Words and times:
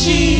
she 0.00 0.39